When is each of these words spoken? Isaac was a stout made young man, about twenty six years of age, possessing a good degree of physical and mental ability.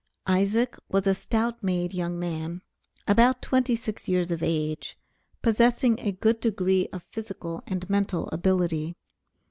Isaac 0.25 0.77
was 0.89 1.05
a 1.05 1.13
stout 1.13 1.61
made 1.63 1.93
young 1.93 2.17
man, 2.17 2.63
about 3.07 3.43
twenty 3.43 3.75
six 3.75 4.07
years 4.07 4.31
of 4.31 4.41
age, 4.41 4.97
possessing 5.43 5.99
a 5.99 6.11
good 6.11 6.39
degree 6.39 6.87
of 6.91 7.03
physical 7.11 7.61
and 7.67 7.87
mental 7.87 8.27
ability. 8.29 8.95